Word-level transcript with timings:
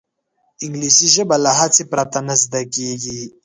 انګلیسي 0.65 1.07
ژبه 1.15 1.35
له 1.45 1.51
هڅې 1.59 1.83
پرته 1.91 2.19
نه 2.27 2.35
زده 2.43 2.61
کېږي 2.75 3.19